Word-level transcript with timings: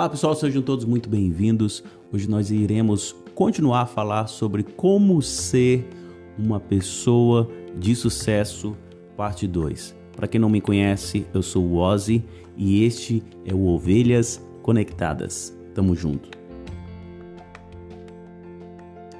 Olá 0.00 0.08
pessoal, 0.08 0.34
sejam 0.34 0.62
todos 0.62 0.86
muito 0.86 1.10
bem-vindos. 1.10 1.84
Hoje 2.10 2.26
nós 2.26 2.50
iremos 2.50 3.14
continuar 3.34 3.82
a 3.82 3.86
falar 3.86 4.28
sobre 4.28 4.62
como 4.62 5.20
ser 5.20 5.86
uma 6.38 6.58
pessoa 6.58 7.50
de 7.76 7.94
sucesso, 7.94 8.74
parte 9.14 9.46
2. 9.46 9.94
Para 10.16 10.26
quem 10.26 10.40
não 10.40 10.48
me 10.48 10.58
conhece, 10.58 11.26
eu 11.34 11.42
sou 11.42 11.66
o 11.66 11.76
Ozzy 11.76 12.24
e 12.56 12.82
este 12.82 13.22
é 13.44 13.52
o 13.52 13.66
Ovelhas 13.66 14.42
Conectadas. 14.62 15.54
Tamo 15.74 15.94
junto. 15.94 16.30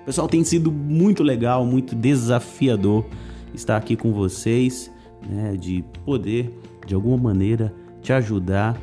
Pessoal, 0.07 0.29
tem 0.29 0.43
sido 0.44 0.72
muito 0.72 1.22
legal, 1.22 1.67
muito 1.67 1.94
desafiador 1.94 3.04
estar 3.53 3.76
aqui 3.76 3.96
com 3.96 4.14
vocês, 4.14 4.90
né, 5.29 5.58
de 5.58 5.85
poder 6.07 6.58
de 6.86 6.94
alguma 6.94 7.18
maneira 7.18 7.71
te 8.00 8.14
ajudar 8.14 8.81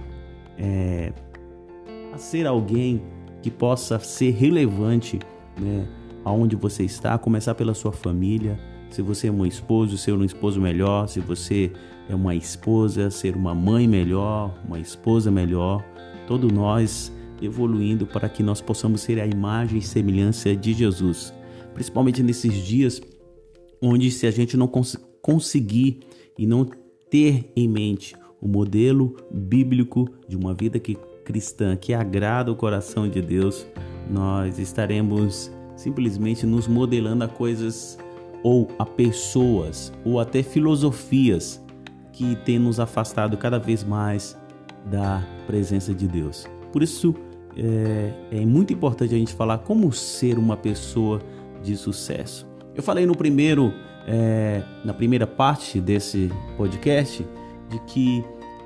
é, 0.59 1.11
a 2.17 2.19
ser 2.19 2.47
alguém 2.47 2.99
que 3.43 3.51
possa 3.51 3.99
ser 3.99 4.31
relevante 4.31 5.19
né, 5.59 5.87
aonde 6.25 6.55
você 6.55 6.83
está, 6.83 7.15
começar 7.15 7.53
pela 7.53 7.75
sua 7.75 7.91
família. 7.91 8.59
Se 8.89 9.03
você 9.03 9.27
é 9.27 9.31
um 9.31 9.45
esposo, 9.45 9.97
ser 9.99 10.13
um 10.13 10.23
esposo 10.23 10.59
melhor. 10.59 11.07
Se 11.07 11.19
você 11.19 11.71
é 12.09 12.15
uma 12.15 12.33
esposa, 12.33 13.11
ser 13.11 13.35
uma 13.35 13.53
mãe 13.53 13.87
melhor, 13.87 14.59
uma 14.65 14.79
esposa 14.79 15.29
melhor. 15.29 15.85
Todos 16.25 16.51
nós 16.51 17.13
evoluindo 17.39 18.07
para 18.07 18.27
que 18.27 18.41
nós 18.41 18.61
possamos 18.61 19.01
ser 19.01 19.21
a 19.21 19.27
imagem 19.27 19.77
e 19.77 19.81
semelhança 19.81 20.55
de 20.55 20.73
Jesus. 20.73 21.31
Principalmente 21.75 22.23
nesses 22.23 22.55
dias 22.65 22.99
onde 23.79 24.09
se 24.09 24.25
a 24.25 24.31
gente 24.31 24.57
não 24.57 24.67
cons 24.67 24.97
conseguir 25.21 25.99
e 26.35 26.47
não 26.47 26.65
ter 27.11 27.51
em 27.55 27.67
mente 27.67 28.15
o 28.41 28.47
modelo 28.47 29.15
bíblico 29.31 30.09
de 30.27 30.35
uma 30.35 30.55
vida 30.55 30.79
que 30.79 30.97
cristã 31.27 31.75
que 31.75 31.93
agrada 31.93 32.49
o 32.49 32.55
coração 32.55 33.05
de 33.09 33.21
Deus, 33.21 33.67
nós 34.09 34.57
estaremos 34.57 35.51
simplesmente 35.75 36.45
nos 36.45 36.69
modelando 36.69 37.25
a 37.25 37.27
coisas 37.27 37.99
ou 38.41 38.69
a 38.79 38.85
pessoas 38.85 39.91
ou 40.05 40.21
até 40.21 40.41
filosofias 40.41 41.61
que 42.13 42.37
têm 42.37 42.57
nos 42.57 42.79
afastado 42.79 43.35
cada 43.35 43.59
vez 43.59 43.83
mais 43.83 44.39
da 44.85 45.21
presença 45.45 45.93
de 45.93 46.07
Deus. 46.07 46.47
Por 46.71 46.81
isso 46.81 47.13
é, 47.57 48.13
é 48.31 48.45
muito 48.45 48.71
importante 48.71 49.13
a 49.13 49.17
gente 49.17 49.33
falar 49.33 49.57
como 49.57 49.91
ser 49.91 50.39
uma 50.39 50.55
pessoa 50.55 51.21
de 51.61 51.75
sucesso. 51.75 52.47
Eu 52.73 52.81
falei 52.81 53.05
no 53.05 53.17
primeiro, 53.17 53.73
é, 54.07 54.63
na 54.85 54.93
primeira 54.93 55.27
parte 55.27 55.81
desse 55.81 56.31
podcast, 56.55 57.27
de 57.69 57.79
que 57.79 58.23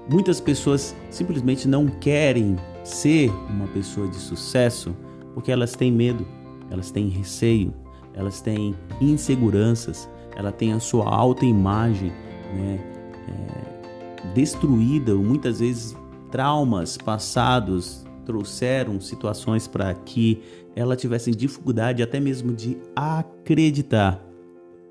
Muitas 0.09 0.41
pessoas 0.41 0.95
simplesmente 1.09 1.67
não 1.67 1.87
querem 1.87 2.57
ser 2.83 3.29
uma 3.49 3.67
pessoa 3.67 4.07
de 4.07 4.15
sucesso 4.15 4.95
porque 5.33 5.51
elas 5.51 5.75
têm 5.75 5.91
medo, 5.91 6.25
elas 6.69 6.91
têm 6.91 7.07
receio, 7.07 7.73
elas 8.13 8.41
têm 8.41 8.75
inseguranças, 8.99 10.09
ela 10.35 10.51
tem 10.51 10.73
a 10.73 10.79
sua 10.79 11.07
autoimagem 11.09 12.11
né, 12.53 12.79
é, 13.27 14.33
destruída, 14.33 15.15
muitas 15.15 15.59
vezes 15.59 15.95
traumas 16.29 16.97
passados 16.97 18.05
trouxeram 18.25 18.99
situações 18.99 19.67
para 19.67 19.93
que 19.93 20.41
ela 20.75 20.95
tivesse 20.95 21.31
dificuldade 21.31 22.01
até 22.01 22.19
mesmo 22.19 22.53
de 22.53 22.77
acreditar. 22.95 24.23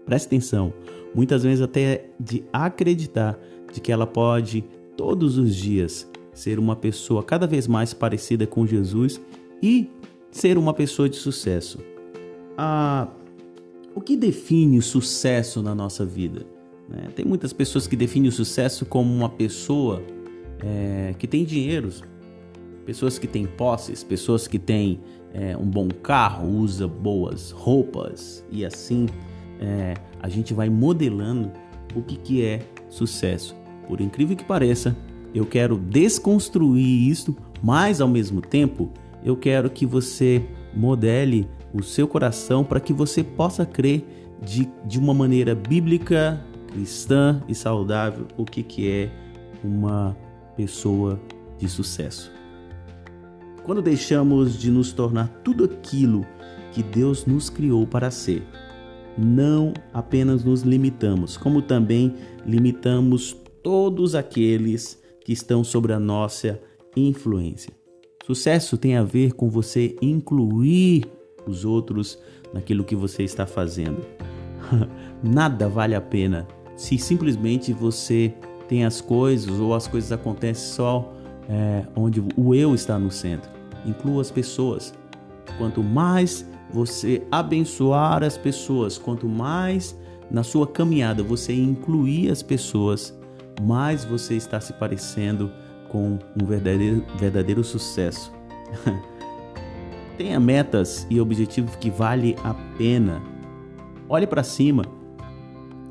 Preste 0.04 0.26
atenção, 0.26 0.72
muitas 1.14 1.42
vezes 1.42 1.62
até 1.62 2.06
de 2.18 2.44
acreditar 2.52 3.38
de 3.72 3.80
que 3.80 3.92
ela 3.92 4.06
pode 4.06 4.64
todos 5.00 5.38
os 5.38 5.56
dias 5.56 6.06
ser 6.34 6.58
uma 6.58 6.76
pessoa 6.76 7.22
cada 7.22 7.46
vez 7.46 7.66
mais 7.66 7.94
parecida 7.94 8.46
com 8.46 8.66
Jesus 8.66 9.18
e 9.62 9.90
ser 10.30 10.58
uma 10.58 10.74
pessoa 10.74 11.08
de 11.08 11.16
sucesso. 11.16 11.78
Ah, 12.54 13.08
o 13.94 14.00
que 14.02 14.14
define 14.14 14.76
o 14.76 14.82
sucesso 14.82 15.62
na 15.62 15.74
nossa 15.74 16.04
vida? 16.04 16.46
Né? 16.86 17.08
Tem 17.16 17.24
muitas 17.24 17.50
pessoas 17.50 17.86
que 17.86 17.96
definem 17.96 18.28
o 18.28 18.32
sucesso 18.32 18.84
como 18.84 19.10
uma 19.10 19.30
pessoa 19.30 20.02
é, 20.62 21.14
que 21.18 21.26
tem 21.26 21.46
dinheiro, 21.46 21.88
pessoas 22.84 23.18
que 23.18 23.26
têm 23.26 23.46
posses, 23.46 24.04
pessoas 24.04 24.46
que 24.46 24.58
têm 24.58 25.00
é, 25.32 25.56
um 25.56 25.64
bom 25.64 25.88
carro, 25.88 26.46
usa 26.46 26.86
boas 26.86 27.52
roupas 27.52 28.44
e 28.52 28.66
assim 28.66 29.06
é, 29.58 29.94
a 30.22 30.28
gente 30.28 30.52
vai 30.52 30.68
modelando 30.68 31.50
o 31.96 32.02
que, 32.02 32.18
que 32.18 32.44
é 32.44 32.60
sucesso. 32.90 33.59
Por 33.90 34.00
incrível 34.00 34.36
que 34.36 34.44
pareça, 34.44 34.96
eu 35.34 35.44
quero 35.44 35.76
desconstruir 35.76 37.08
isso, 37.08 37.36
mas 37.60 38.00
ao 38.00 38.06
mesmo 38.06 38.40
tempo 38.40 38.88
eu 39.24 39.36
quero 39.36 39.68
que 39.68 39.84
você 39.84 40.46
modele 40.72 41.48
o 41.74 41.82
seu 41.82 42.06
coração 42.06 42.62
para 42.62 42.78
que 42.78 42.92
você 42.92 43.24
possa 43.24 43.66
crer 43.66 44.06
de, 44.40 44.70
de 44.86 44.96
uma 44.96 45.12
maneira 45.12 45.56
bíblica, 45.56 46.40
cristã 46.68 47.42
e 47.48 47.54
saudável 47.54 48.28
o 48.36 48.44
que, 48.44 48.62
que 48.62 48.88
é 48.88 49.10
uma 49.64 50.16
pessoa 50.56 51.20
de 51.58 51.68
sucesso. 51.68 52.30
Quando 53.64 53.82
deixamos 53.82 54.56
de 54.56 54.70
nos 54.70 54.92
tornar 54.92 55.26
tudo 55.42 55.64
aquilo 55.64 56.24
que 56.70 56.80
Deus 56.80 57.26
nos 57.26 57.50
criou 57.50 57.84
para 57.88 58.08
ser, 58.08 58.44
não 59.18 59.74
apenas 59.92 60.44
nos 60.44 60.62
limitamos, 60.62 61.36
como 61.36 61.60
também 61.60 62.14
limitamos 62.46 63.36
todos 63.62 64.14
aqueles 64.14 65.00
que 65.24 65.32
estão 65.32 65.62
sobre 65.62 65.92
a 65.92 66.00
nossa 66.00 66.60
influência. 66.96 67.72
Sucesso 68.26 68.76
tem 68.76 68.96
a 68.96 69.02
ver 69.02 69.32
com 69.32 69.48
você 69.48 69.96
incluir 70.00 71.04
os 71.46 71.64
outros 71.64 72.18
naquilo 72.52 72.84
que 72.84 72.94
você 72.94 73.22
está 73.22 73.46
fazendo. 73.46 74.04
Nada 75.22 75.68
vale 75.68 75.94
a 75.94 76.00
pena 76.00 76.46
se 76.76 76.96
simplesmente 76.96 77.72
você 77.72 78.32
tem 78.68 78.84
as 78.84 79.00
coisas 79.00 79.58
ou 79.58 79.74
as 79.74 79.86
coisas 79.86 80.12
acontecem 80.12 80.74
só 80.74 81.12
é, 81.48 81.84
onde 81.96 82.22
o 82.36 82.54
eu 82.54 82.74
está 82.74 82.98
no 82.98 83.10
centro. 83.10 83.50
Inclua 83.84 84.22
as 84.22 84.30
pessoas. 84.30 84.94
Quanto 85.58 85.82
mais 85.82 86.46
você 86.72 87.22
abençoar 87.30 88.22
as 88.22 88.38
pessoas, 88.38 88.96
quanto 88.96 89.28
mais 89.28 89.98
na 90.30 90.42
sua 90.42 90.66
caminhada 90.66 91.22
você 91.22 91.52
incluir 91.52 92.30
as 92.30 92.42
pessoas, 92.42 93.12
mais 93.60 94.04
você 94.04 94.34
está 94.34 94.60
se 94.60 94.72
parecendo 94.72 95.50
com 95.88 96.18
um 96.40 96.46
verdadeiro, 96.46 97.04
verdadeiro 97.18 97.64
sucesso. 97.64 98.32
Tenha 100.16 100.38
metas 100.38 101.06
e 101.08 101.20
objetivos 101.20 101.74
que 101.76 101.90
vale 101.90 102.36
a 102.44 102.54
pena. 102.76 103.22
Olhe 104.08 104.26
para 104.26 104.42
cima. 104.42 104.84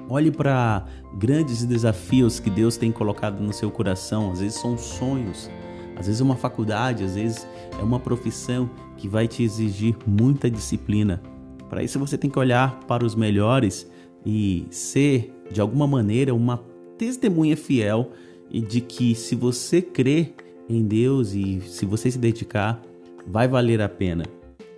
Olhe 0.08 0.32
para 0.32 0.86
grandes 1.18 1.66
desafios 1.66 2.40
que 2.40 2.50
Deus 2.50 2.78
tem 2.78 2.92
colocado 2.92 3.40
no 3.42 3.54
seu 3.54 3.70
coração. 3.70 4.32
Às 4.32 4.40
vezes 4.40 4.60
são 4.60 4.78
sonhos, 4.78 5.50
às 5.96 6.08
vezes 6.08 6.22
é 6.22 6.24
uma 6.24 6.36
faculdade, 6.36 7.04
às 7.04 7.16
vezes 7.16 7.48
é 7.80 7.84
uma 7.84 8.00
profissão 8.00 8.70
que 8.98 9.08
vai 9.08 9.28
te 9.28 9.44
exigir 9.44 9.96
muita 10.06 10.50
disciplina. 10.50 11.22
Para 11.70 11.84
isso 11.84 12.00
você 12.00 12.18
tem 12.18 12.30
que 12.30 12.40
olhar 12.40 12.80
para 12.82 13.06
os 13.06 13.16
melhores 13.16 13.90
e 14.26 14.68
ser 14.72 15.34
de 15.52 15.62
alguma 15.62 15.88
maneira 15.88 16.34
uma 16.34 16.58
testemunha 17.00 17.56
fiel 17.56 18.12
de 18.52 18.82
que 18.82 19.16
se 19.16 19.34
você 19.34 19.82
crer 19.82 20.34
em 20.68 20.84
Deus 20.84 21.34
e 21.34 21.62
se 21.62 21.86
você 21.86 22.12
se 22.12 22.18
dedicar, 22.18 22.82
vai 23.26 23.48
valer 23.48 23.82
a 23.82 23.88
pena. 23.88 24.26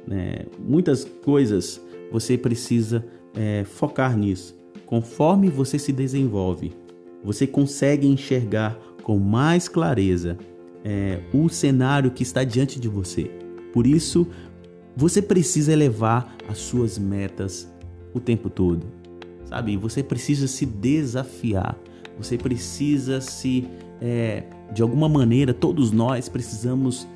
É, 0.09 0.45
muitas 0.59 1.03
coisas 1.03 1.81
você 2.11 2.37
precisa 2.37 3.03
é, 3.33 3.63
focar 3.65 4.15
nisso. 4.15 4.55
Conforme 4.85 5.49
você 5.49 5.79
se 5.79 5.91
desenvolve, 5.91 6.73
você 7.23 7.47
consegue 7.47 8.07
enxergar 8.07 8.77
com 9.03 9.17
mais 9.17 9.67
clareza 9.67 10.37
é, 10.83 11.19
o 11.33 11.49
cenário 11.49 12.11
que 12.11 12.23
está 12.23 12.43
diante 12.43 12.79
de 12.79 12.87
você. 12.87 13.31
Por 13.73 13.87
isso, 13.87 14.27
você 14.95 15.21
precisa 15.21 15.71
elevar 15.71 16.35
as 16.47 16.57
suas 16.59 16.99
metas 16.99 17.71
o 18.13 18.19
tempo 18.19 18.49
todo, 18.49 18.85
sabe? 19.45 19.77
Você 19.77 20.03
precisa 20.03 20.47
se 20.47 20.65
desafiar. 20.65 21.77
Você 22.17 22.37
precisa 22.37 23.21
se, 23.21 23.67
é, 24.01 24.43
de 24.73 24.81
alguma 24.81 25.09
maneira, 25.09 25.53
todos 25.53 25.91
nós 25.91 26.29
precisamos 26.29 27.07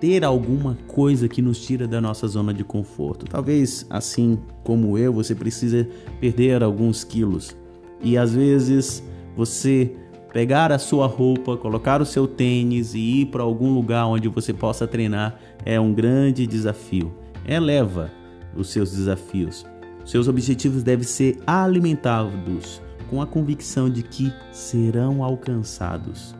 ter 0.00 0.24
alguma 0.24 0.78
coisa 0.86 1.28
que 1.28 1.42
nos 1.42 1.64
tira 1.64 1.86
da 1.86 2.00
nossa 2.00 2.26
zona 2.26 2.54
de 2.54 2.64
conforto. 2.64 3.26
Talvez, 3.26 3.86
assim 3.90 4.38
como 4.64 4.96
eu, 4.96 5.12
você 5.12 5.34
precisa 5.34 5.86
perder 6.18 6.62
alguns 6.62 7.04
quilos. 7.04 7.54
E 8.02 8.16
às 8.16 8.34
vezes 8.34 9.02
você 9.36 9.94
pegar 10.32 10.72
a 10.72 10.78
sua 10.78 11.06
roupa, 11.06 11.56
colocar 11.56 12.00
o 12.00 12.06
seu 12.06 12.26
tênis 12.26 12.94
e 12.94 13.20
ir 13.20 13.26
para 13.26 13.42
algum 13.42 13.74
lugar 13.74 14.06
onde 14.06 14.28
você 14.28 14.54
possa 14.54 14.86
treinar 14.86 15.38
é 15.66 15.78
um 15.78 15.92
grande 15.92 16.46
desafio. 16.46 17.12
Eleva 17.46 18.10
os 18.56 18.70
seus 18.70 18.92
desafios. 18.92 19.66
Seus 20.04 20.28
objetivos 20.28 20.82
devem 20.82 21.04
ser 21.04 21.38
alimentados 21.46 22.80
com 23.10 23.20
a 23.20 23.26
convicção 23.26 23.90
de 23.90 24.02
que 24.04 24.32
serão 24.52 25.24
alcançados. 25.24 26.34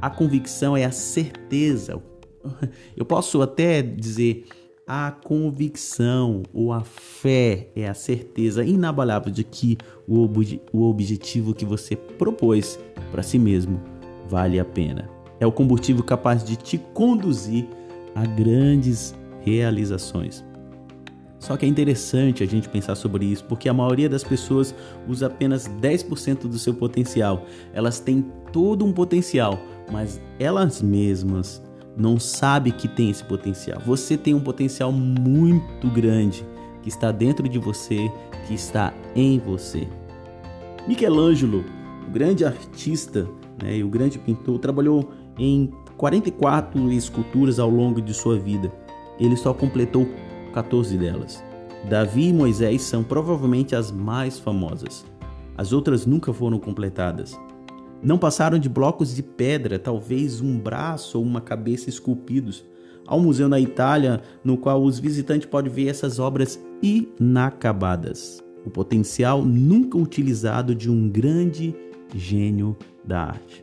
A 0.00 0.08
convicção 0.08 0.76
é 0.76 0.84
a 0.84 0.90
certeza, 0.90 2.02
eu 2.96 3.04
posso 3.04 3.42
até 3.42 3.82
dizer 3.82 4.46
a 4.86 5.10
convicção 5.10 6.44
ou 6.54 6.72
a 6.72 6.82
fé 6.82 7.70
é 7.74 7.88
a 7.88 7.94
certeza 7.94 8.64
inabalável 8.64 9.32
de 9.32 9.42
que 9.42 9.76
o, 10.06 10.22
ob 10.22 10.60
o 10.72 10.84
objetivo 10.84 11.52
que 11.52 11.64
você 11.64 11.96
propôs 11.96 12.78
para 13.10 13.22
si 13.22 13.38
mesmo 13.38 13.80
vale 14.28 14.60
a 14.60 14.64
pena. 14.64 15.10
É 15.40 15.46
o 15.46 15.52
combustível 15.52 16.04
capaz 16.04 16.44
de 16.44 16.56
te 16.56 16.78
conduzir 16.78 17.66
a 18.14 18.24
grandes 18.24 19.14
realizações. 19.40 20.44
Só 21.38 21.56
que 21.56 21.66
é 21.66 21.68
interessante 21.68 22.42
a 22.42 22.46
gente 22.46 22.68
pensar 22.68 22.94
sobre 22.94 23.26
isso, 23.26 23.44
porque 23.44 23.68
a 23.68 23.74
maioria 23.74 24.08
das 24.08 24.24
pessoas 24.24 24.74
usa 25.06 25.26
apenas 25.26 25.68
10% 25.68 26.48
do 26.48 26.58
seu 26.58 26.74
potencial. 26.74 27.44
Elas 27.72 28.00
têm 28.00 28.24
todo 28.52 28.84
um 28.84 28.92
potencial, 28.92 29.58
mas 29.92 30.20
elas 30.38 30.80
mesmas 30.80 31.62
não 31.96 32.18
sabem 32.18 32.72
que 32.72 32.88
tem 32.88 33.10
esse 33.10 33.24
potencial. 33.24 33.80
Você 33.86 34.16
tem 34.16 34.34
um 34.34 34.40
potencial 34.40 34.92
muito 34.92 35.88
grande 35.88 36.44
que 36.82 36.88
está 36.88 37.10
dentro 37.10 37.48
de 37.48 37.58
você, 37.58 38.10
que 38.46 38.54
está 38.54 38.92
em 39.14 39.38
você. 39.38 39.86
Michelangelo, 40.86 41.64
o 42.06 42.10
grande 42.10 42.44
artista 42.44 43.26
né, 43.62 43.78
e 43.78 43.84
o 43.84 43.88
grande 43.88 44.18
pintor, 44.18 44.58
trabalhou 44.58 45.10
em 45.38 45.70
44 45.96 46.92
esculturas 46.92 47.58
ao 47.58 47.68
longo 47.68 48.00
de 48.00 48.14
sua 48.14 48.38
vida. 48.38 48.72
Ele 49.18 49.36
só 49.36 49.52
completou 49.52 50.06
14 50.56 50.96
delas. 50.96 51.44
Davi 51.86 52.28
e 52.28 52.32
Moisés 52.32 52.80
são 52.80 53.04
provavelmente 53.04 53.76
as 53.76 53.92
mais 53.92 54.38
famosas. 54.38 55.04
As 55.54 55.70
outras 55.70 56.06
nunca 56.06 56.32
foram 56.32 56.58
completadas. 56.58 57.38
Não 58.02 58.16
passaram 58.16 58.58
de 58.58 58.66
blocos 58.66 59.14
de 59.14 59.22
pedra, 59.22 59.78
talvez 59.78 60.40
um 60.40 60.58
braço 60.58 61.18
ou 61.18 61.24
uma 61.24 61.42
cabeça 61.42 61.90
esculpidos. 61.90 62.64
Há 63.06 63.14
um 63.14 63.20
museu 63.20 63.50
na 63.50 63.60
Itália 63.60 64.22
no 64.42 64.56
qual 64.56 64.82
os 64.82 64.98
visitantes 64.98 65.46
podem 65.46 65.70
ver 65.70 65.88
essas 65.88 66.18
obras 66.18 66.58
inacabadas. 66.82 68.42
O 68.64 68.70
potencial 68.70 69.44
nunca 69.44 69.98
utilizado 69.98 70.74
de 70.74 70.90
um 70.90 71.06
grande 71.06 71.76
gênio 72.14 72.74
da 73.04 73.24
arte. 73.24 73.62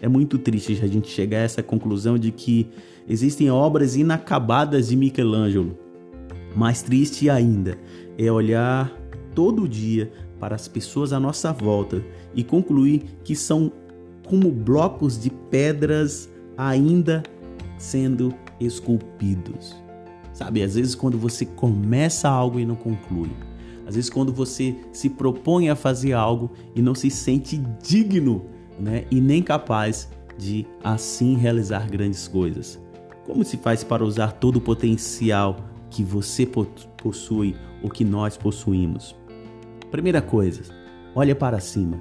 É 0.00 0.06
muito 0.06 0.38
triste 0.38 0.78
a 0.80 0.86
gente 0.86 1.08
chegar 1.08 1.38
a 1.38 1.42
essa 1.42 1.62
conclusão 1.62 2.16
de 2.16 2.30
que 2.30 2.68
existem 3.08 3.50
obras 3.50 3.96
inacabadas 3.96 4.88
de 4.88 4.96
Michelangelo 4.96 5.89
mais 6.54 6.82
triste 6.82 7.30
ainda 7.30 7.78
é 8.18 8.30
olhar 8.30 8.92
todo 9.34 9.68
dia 9.68 10.12
para 10.38 10.54
as 10.54 10.66
pessoas 10.66 11.12
à 11.12 11.20
nossa 11.20 11.52
volta 11.52 12.02
e 12.34 12.42
concluir 12.42 13.04
que 13.22 13.36
são 13.36 13.72
como 14.26 14.50
blocos 14.50 15.20
de 15.20 15.30
pedras 15.30 16.28
ainda 16.56 17.22
sendo 17.78 18.34
esculpidos. 18.58 19.76
Sabe, 20.32 20.62
às 20.62 20.74
vezes 20.74 20.94
quando 20.94 21.18
você 21.18 21.44
começa 21.44 22.28
algo 22.28 22.58
e 22.58 22.64
não 22.64 22.76
conclui, 22.76 23.30
às 23.86 23.94
vezes 23.94 24.08
quando 24.08 24.32
você 24.32 24.74
se 24.92 25.10
propõe 25.10 25.68
a 25.68 25.76
fazer 25.76 26.12
algo 26.12 26.50
e 26.74 26.80
não 26.80 26.94
se 26.94 27.10
sente 27.10 27.60
digno, 27.82 28.44
né, 28.78 29.04
e 29.10 29.20
nem 29.20 29.42
capaz 29.42 30.08
de 30.38 30.66
assim 30.82 31.36
realizar 31.36 31.90
grandes 31.90 32.26
coisas. 32.26 32.80
Como 33.26 33.44
se 33.44 33.58
faz 33.58 33.84
para 33.84 34.04
usar 34.04 34.32
todo 34.32 34.56
o 34.56 34.60
potencial 34.60 35.56
que 35.90 36.02
você 36.02 36.46
possui 37.02 37.56
ou 37.82 37.90
que 37.90 38.04
nós 38.04 38.36
possuímos. 38.36 39.16
Primeira 39.90 40.22
coisa, 40.22 40.62
olha 41.14 41.34
para 41.34 41.58
cima. 41.58 42.00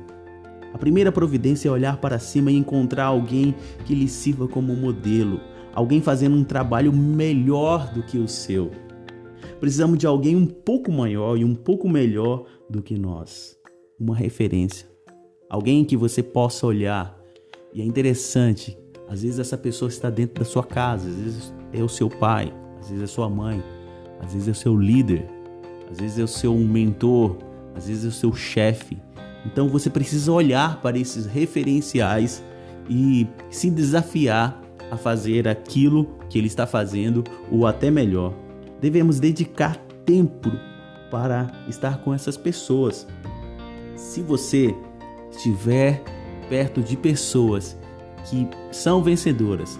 A 0.73 0.77
primeira 0.77 1.11
providência 1.11 1.67
é 1.67 1.71
olhar 1.71 1.97
para 1.97 2.19
cima 2.19 2.51
e 2.51 2.55
encontrar 2.55 3.05
alguém 3.05 3.55
que 3.85 3.95
lhe 3.95 4.07
sirva 4.07 4.47
como 4.47 4.75
modelo, 4.75 5.41
alguém 5.73 6.01
fazendo 6.01 6.35
um 6.35 6.43
trabalho 6.43 6.93
melhor 6.93 7.91
do 7.91 8.03
que 8.03 8.17
o 8.17 8.27
seu. 8.27 8.69
Precisamos 9.59 9.97
de 9.97 10.05
alguém 10.05 10.35
um 10.35 10.45
pouco 10.45 10.91
maior 10.91 11.37
e 11.37 11.43
um 11.43 11.55
pouco 11.55 11.89
melhor 11.89 12.45
do 12.69 12.81
que 12.81 12.97
nós. 12.97 13.57
Uma 13.99 14.15
referência. 14.15 14.87
Alguém 15.49 15.83
que 15.83 15.97
você 15.97 16.21
possa 16.21 16.67
olhar. 16.67 17.17
E 17.73 17.81
é 17.81 17.85
interessante, 17.85 18.77
às 19.07 19.23
vezes 19.23 19.39
essa 19.39 19.57
pessoa 19.57 19.89
está 19.89 20.09
dentro 20.09 20.43
da 20.43 20.45
sua 20.45 20.63
casa, 20.63 21.09
às 21.09 21.15
vezes 21.15 21.53
é 21.73 21.83
o 21.83 21.89
seu 21.89 22.09
pai, 22.09 22.53
às 22.79 22.89
vezes 22.89 23.03
é 23.03 23.07
sua 23.07 23.29
mãe, 23.29 23.61
às 24.19 24.33
vezes 24.33 24.47
é 24.47 24.51
o 24.51 24.55
seu 24.55 24.77
líder, 24.77 25.25
às 25.89 25.99
vezes 25.99 26.19
é 26.19 26.23
o 26.23 26.27
seu 26.27 26.55
mentor, 26.55 27.37
às 27.75 27.87
vezes 27.87 28.05
é 28.05 28.07
o 28.07 28.11
seu 28.11 28.33
chefe. 28.33 28.97
Então 29.45 29.69
você 29.69 29.89
precisa 29.89 30.31
olhar 30.31 30.81
para 30.81 30.97
esses 30.97 31.25
referenciais 31.25 32.43
e 32.89 33.27
se 33.49 33.69
desafiar 33.69 34.61
a 34.91 34.97
fazer 34.97 35.47
aquilo 35.47 36.09
que 36.29 36.37
ele 36.37 36.47
está 36.47 36.65
fazendo 36.65 37.23
ou 37.51 37.65
até 37.65 37.89
melhor. 37.91 38.33
Devemos 38.81 39.19
dedicar 39.19 39.77
tempo 40.05 40.51
para 41.11 41.47
estar 41.67 41.99
com 41.99 42.13
essas 42.13 42.37
pessoas. 42.37 43.07
Se 43.95 44.21
você 44.21 44.75
estiver 45.31 46.03
perto 46.49 46.81
de 46.81 46.97
pessoas 46.97 47.77
que 48.29 48.47
são 48.71 49.03
vencedoras, 49.03 49.79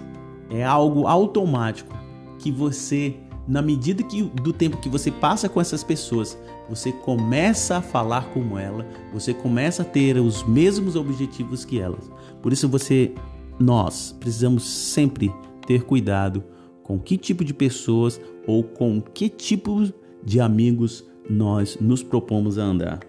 é 0.50 0.64
algo 0.64 1.06
automático 1.06 1.96
que 2.38 2.50
você 2.50 3.16
na 3.50 3.60
medida 3.60 4.04
que, 4.04 4.22
do 4.22 4.52
tempo 4.52 4.76
que 4.76 4.88
você 4.88 5.10
passa 5.10 5.48
com 5.48 5.60
essas 5.60 5.82
pessoas, 5.82 6.38
você 6.68 6.92
começa 6.92 7.78
a 7.78 7.82
falar 7.82 8.30
como 8.32 8.56
ela, 8.56 8.86
você 9.12 9.34
começa 9.34 9.82
a 9.82 9.84
ter 9.84 10.16
os 10.18 10.44
mesmos 10.44 10.94
objetivos 10.94 11.64
que 11.64 11.80
elas. 11.80 12.08
Por 12.40 12.52
isso 12.52 12.68
você, 12.68 13.12
nós 13.58 14.14
precisamos 14.20 14.62
sempre 14.62 15.34
ter 15.66 15.82
cuidado 15.82 16.44
com 16.84 16.96
que 16.96 17.18
tipo 17.18 17.44
de 17.44 17.52
pessoas 17.52 18.20
ou 18.46 18.62
com 18.62 19.00
que 19.00 19.28
tipo 19.28 19.92
de 20.22 20.40
amigos 20.40 21.04
nós 21.28 21.76
nos 21.80 22.04
propomos 22.04 22.56
a 22.56 22.62
andar. 22.62 23.00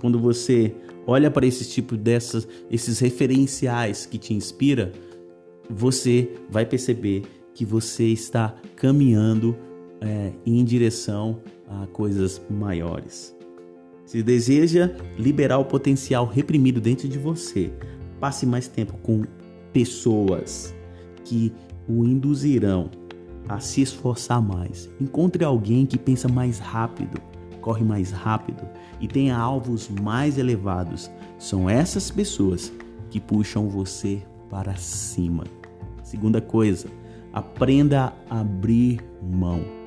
Quando 0.00 0.16
você 0.20 0.76
olha 1.08 1.28
para 1.28 1.44
esses 1.44 1.74
tipos 1.74 1.98
dessas, 1.98 2.46
esses 2.70 3.00
referenciais 3.00 4.06
que 4.06 4.16
te 4.16 4.32
inspira, 4.32 4.92
você 5.68 6.30
vai 6.48 6.64
perceber 6.64 7.22
que 7.52 7.64
você 7.64 8.04
está 8.04 8.54
caminhando 8.76 9.56
é, 10.00 10.32
em 10.44 10.64
direção 10.64 11.40
a 11.68 11.86
coisas 11.88 12.40
maiores. 12.50 13.36
Se 14.04 14.22
deseja 14.22 14.90
liberar 15.18 15.58
o 15.58 15.64
potencial 15.64 16.24
reprimido 16.26 16.80
dentro 16.80 17.08
de 17.08 17.18
você, 17.18 17.70
passe 18.18 18.46
mais 18.46 18.66
tempo 18.66 18.96
com 19.02 19.22
pessoas 19.72 20.74
que 21.24 21.52
o 21.86 22.04
induzirão 22.04 22.90
a 23.48 23.60
se 23.60 23.82
esforçar 23.82 24.40
mais. 24.40 24.88
Encontre 25.00 25.44
alguém 25.44 25.86
que 25.86 25.98
pensa 25.98 26.28
mais 26.28 26.58
rápido, 26.58 27.20
corre 27.60 27.84
mais 27.84 28.10
rápido 28.10 28.66
e 29.00 29.06
tenha 29.06 29.36
alvos 29.36 29.88
mais 29.88 30.38
elevados. 30.38 31.10
São 31.38 31.68
essas 31.68 32.10
pessoas 32.10 32.72
que 33.10 33.20
puxam 33.20 33.68
você 33.68 34.22
para 34.50 34.74
cima. 34.76 35.44
Segunda 36.02 36.40
coisa, 36.40 36.88
aprenda 37.32 38.12
a 38.30 38.40
abrir 38.40 39.00
mão. 39.22 39.77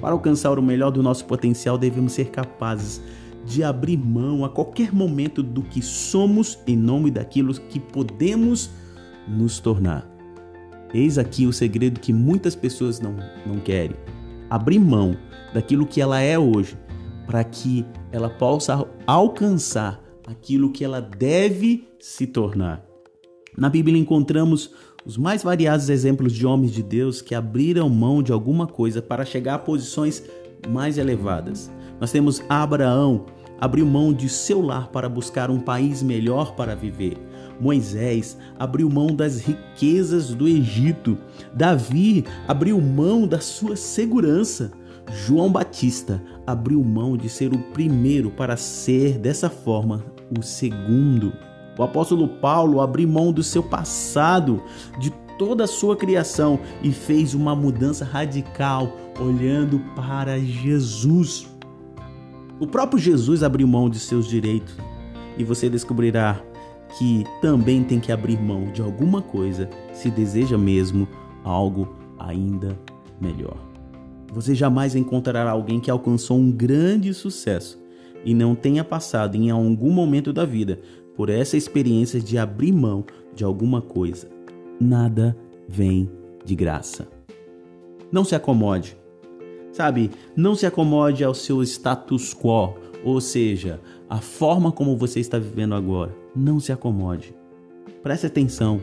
Para 0.00 0.12
alcançar 0.12 0.58
o 0.58 0.62
melhor 0.62 0.90
do 0.90 1.02
nosso 1.02 1.24
potencial, 1.24 1.78
devemos 1.78 2.12
ser 2.12 2.26
capazes 2.26 3.00
de 3.44 3.62
abrir 3.62 3.96
mão 3.96 4.44
a 4.44 4.48
qualquer 4.48 4.92
momento 4.92 5.42
do 5.42 5.62
que 5.62 5.80
somos 5.80 6.58
em 6.66 6.76
nome 6.76 7.10
daquilo 7.10 7.54
que 7.54 7.78
podemos 7.78 8.70
nos 9.28 9.60
tornar. 9.60 10.06
Eis 10.92 11.18
aqui 11.18 11.46
o 11.46 11.52
segredo 11.52 12.00
que 12.00 12.12
muitas 12.12 12.54
pessoas 12.54 13.00
não, 13.00 13.16
não 13.46 13.60
querem: 13.60 13.96
abrir 14.50 14.78
mão 14.78 15.16
daquilo 15.54 15.86
que 15.86 16.00
ela 16.00 16.20
é 16.20 16.38
hoje, 16.38 16.76
para 17.26 17.42
que 17.44 17.84
ela 18.12 18.28
possa 18.28 18.86
alcançar 19.06 20.02
aquilo 20.26 20.72
que 20.72 20.84
ela 20.84 21.00
deve 21.00 21.88
se 21.98 22.26
tornar. 22.26 22.84
Na 23.56 23.68
Bíblia 23.68 23.98
encontramos 23.98 24.74
os 25.06 25.16
mais 25.16 25.44
variados 25.44 25.88
exemplos 25.88 26.32
de 26.32 26.44
homens 26.44 26.72
de 26.72 26.82
Deus 26.82 27.22
que 27.22 27.34
abriram 27.34 27.88
mão 27.88 28.20
de 28.20 28.32
alguma 28.32 28.66
coisa 28.66 29.00
para 29.00 29.24
chegar 29.24 29.54
a 29.54 29.58
posições 29.58 30.24
mais 30.68 30.98
elevadas. 30.98 31.70
Nós 32.00 32.10
temos 32.10 32.42
Abraão, 32.48 33.24
abriu 33.60 33.86
mão 33.86 34.12
de 34.12 34.28
seu 34.28 34.60
lar 34.60 34.88
para 34.88 35.08
buscar 35.08 35.48
um 35.48 35.60
país 35.60 36.02
melhor 36.02 36.56
para 36.56 36.74
viver. 36.74 37.16
Moisés 37.60 38.36
abriu 38.58 38.90
mão 38.90 39.06
das 39.06 39.38
riquezas 39.38 40.34
do 40.34 40.48
Egito. 40.48 41.16
Davi 41.54 42.24
abriu 42.48 42.80
mão 42.80 43.28
da 43.28 43.38
sua 43.38 43.76
segurança. 43.76 44.72
João 45.24 45.50
Batista 45.52 46.20
abriu 46.44 46.82
mão 46.82 47.16
de 47.16 47.28
ser 47.28 47.54
o 47.54 47.58
primeiro 47.72 48.28
para 48.28 48.56
ser, 48.56 49.18
dessa 49.18 49.48
forma, 49.48 50.04
o 50.36 50.42
segundo. 50.42 51.32
O 51.78 51.82
apóstolo 51.82 52.26
Paulo 52.28 52.80
abriu 52.80 53.08
mão 53.08 53.32
do 53.32 53.42
seu 53.42 53.62
passado, 53.62 54.62
de 54.98 55.10
toda 55.38 55.64
a 55.64 55.68
sua 55.68 55.96
criação 55.96 56.58
e 56.82 56.90
fez 56.90 57.34
uma 57.34 57.54
mudança 57.54 58.04
radical 58.04 58.90
olhando 59.20 59.78
para 59.94 60.38
Jesus. 60.38 61.46
O 62.58 62.66
próprio 62.66 62.98
Jesus 62.98 63.42
abriu 63.42 63.68
mão 63.68 63.90
de 63.90 63.98
seus 63.98 64.26
direitos 64.26 64.74
e 65.36 65.44
você 65.44 65.68
descobrirá 65.68 66.40
que 66.98 67.24
também 67.42 67.84
tem 67.84 68.00
que 68.00 68.10
abrir 68.10 68.40
mão 68.40 68.64
de 68.72 68.80
alguma 68.80 69.20
coisa 69.20 69.68
se 69.92 70.10
deseja 70.10 70.56
mesmo 70.56 71.06
algo 71.44 71.94
ainda 72.18 72.78
melhor. 73.20 73.56
Você 74.32 74.54
jamais 74.54 74.94
encontrará 74.94 75.50
alguém 75.50 75.78
que 75.78 75.90
alcançou 75.90 76.38
um 76.38 76.50
grande 76.50 77.12
sucesso 77.12 77.85
e 78.24 78.34
não 78.34 78.54
tenha 78.54 78.84
passado 78.84 79.36
em 79.36 79.50
algum 79.50 79.90
momento 79.90 80.32
da 80.32 80.44
vida 80.44 80.80
por 81.14 81.30
essa 81.30 81.56
experiência 81.56 82.20
de 82.20 82.36
abrir 82.36 82.72
mão 82.72 83.04
de 83.34 83.44
alguma 83.44 83.80
coisa. 83.80 84.28
Nada 84.80 85.36
vem 85.68 86.10
de 86.44 86.54
graça. 86.54 87.08
Não 88.12 88.24
se 88.24 88.34
acomode. 88.34 88.96
Sabe, 89.72 90.10
não 90.34 90.54
se 90.54 90.64
acomode 90.64 91.22
ao 91.22 91.34
seu 91.34 91.62
status 91.62 92.34
quo, 92.34 92.74
ou 93.04 93.20
seja, 93.20 93.80
a 94.08 94.18
forma 94.18 94.72
como 94.72 94.96
você 94.96 95.20
está 95.20 95.38
vivendo 95.38 95.74
agora. 95.74 96.16
Não 96.34 96.58
se 96.58 96.72
acomode. 96.72 97.34
Preste 98.02 98.26
atenção. 98.26 98.80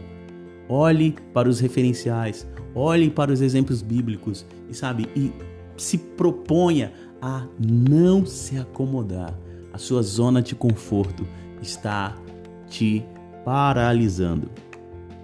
Olhe 0.70 1.16
para 1.34 1.50
os 1.50 1.60
referenciais, 1.60 2.48
olhe 2.74 3.10
para 3.10 3.32
os 3.32 3.42
exemplos 3.42 3.82
bíblicos 3.82 4.46
e 4.70 4.74
sabe, 4.74 5.08
e 5.16 5.32
se 5.78 5.98
proponha 5.98 6.92
a 7.22 7.46
não 7.60 8.26
se 8.26 8.58
acomodar. 8.58 9.34
A 9.72 9.78
sua 9.78 10.02
zona 10.04 10.42
de 10.42 10.56
conforto 10.56 11.26
está 11.62 12.16
te 12.68 13.04
paralisando. 13.44 14.50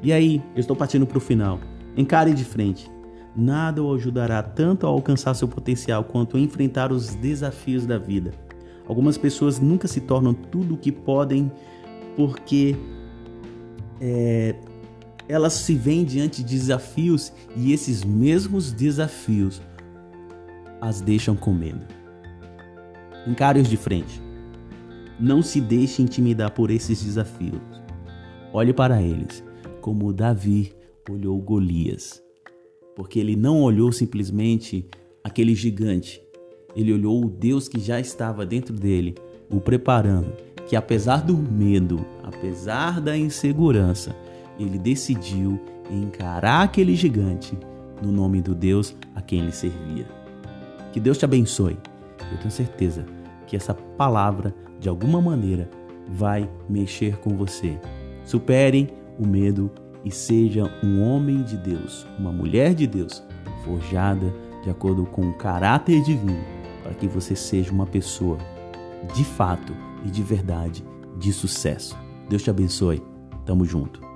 E 0.01 0.11
aí, 0.13 0.41
eu 0.55 0.59
estou 0.59 0.75
partindo 0.75 1.05
para 1.05 1.17
o 1.17 1.21
final. 1.21 1.59
Encare 1.95 2.33
de 2.33 2.43
frente. 2.43 2.89
Nada 3.35 3.83
o 3.83 3.93
ajudará 3.93 4.41
tanto 4.41 4.87
a 4.87 4.89
alcançar 4.89 5.33
seu 5.33 5.47
potencial 5.47 6.03
quanto 6.03 6.37
a 6.37 6.39
enfrentar 6.39 6.91
os 6.91 7.13
desafios 7.15 7.85
da 7.85 7.97
vida. 7.97 8.31
Algumas 8.87 9.17
pessoas 9.17 9.59
nunca 9.59 9.87
se 9.87 10.01
tornam 10.01 10.33
tudo 10.33 10.73
o 10.73 10.77
que 10.77 10.91
podem 10.91 11.51
porque 12.15 12.75
é, 14.01 14.55
elas 15.27 15.53
se 15.53 15.75
veem 15.75 16.03
diante 16.03 16.43
de 16.43 16.55
desafios 16.57 17.31
e 17.55 17.71
esses 17.71 18.03
mesmos 18.03 18.71
desafios 18.71 19.61
as 20.81 21.01
deixam 21.01 21.35
com 21.35 21.53
medo. 21.53 21.85
Encare-os 23.27 23.67
de 23.67 23.77
frente. 23.77 24.21
Não 25.19 25.41
se 25.41 25.59
deixe 25.59 26.01
intimidar 26.01 26.51
por 26.51 26.71
esses 26.71 27.03
desafios. 27.03 27.61
Olhe 28.53 28.73
para 28.73 29.01
eles 29.01 29.43
como 29.81 30.13
Davi 30.13 30.73
olhou 31.09 31.39
Golias. 31.41 32.21
Porque 32.95 33.19
ele 33.19 33.35
não 33.35 33.61
olhou 33.61 33.91
simplesmente 33.91 34.85
aquele 35.23 35.55
gigante, 35.55 36.21
ele 36.75 36.93
olhou 36.93 37.23
o 37.23 37.29
Deus 37.29 37.67
que 37.67 37.79
já 37.79 37.99
estava 37.99 38.45
dentro 38.45 38.73
dele, 38.73 39.15
o 39.49 39.59
preparando, 39.59 40.33
que 40.67 40.75
apesar 40.75 41.21
do 41.21 41.37
medo, 41.37 42.05
apesar 42.23 43.01
da 43.01 43.17
insegurança, 43.17 44.15
ele 44.59 44.77
decidiu 44.77 45.59
encarar 45.89 46.63
aquele 46.63 46.95
gigante 46.95 47.57
no 48.01 48.11
nome 48.11 48.41
do 48.41 48.53
Deus 48.53 48.95
a 49.15 49.21
quem 49.21 49.39
ele 49.39 49.51
servia. 49.51 50.18
Que 50.91 50.99
Deus 50.99 51.17
te 51.17 51.25
abençoe. 51.25 51.77
Eu 52.31 52.37
tenho 52.37 52.51
certeza 52.51 53.05
que 53.47 53.55
essa 53.55 53.73
palavra, 53.73 54.53
de 54.79 54.89
alguma 54.89 55.21
maneira, 55.21 55.69
vai 56.07 56.49
mexer 56.67 57.17
com 57.17 57.35
você. 57.35 57.79
Supere 58.23 58.93
o 59.17 59.25
medo 59.25 59.71
e 60.03 60.11
seja 60.11 60.71
um 60.83 61.01
homem 61.01 61.43
de 61.43 61.57
Deus, 61.57 62.07
uma 62.17 62.31
mulher 62.31 62.73
de 62.73 62.87
Deus, 62.87 63.23
forjada 63.63 64.33
de 64.63 64.69
acordo 64.69 65.05
com 65.05 65.29
o 65.29 65.33
caráter 65.33 66.01
divino, 66.03 66.43
para 66.83 66.93
que 66.93 67.07
você 67.07 67.35
seja 67.35 67.71
uma 67.71 67.85
pessoa 67.85 68.37
de 69.13 69.23
fato 69.23 69.73
e 70.05 70.09
de 70.09 70.23
verdade 70.23 70.83
de 71.17 71.33
sucesso. 71.33 71.97
Deus 72.29 72.43
te 72.43 72.49
abençoe. 72.49 73.01
Tamo 73.45 73.65
junto. 73.65 74.08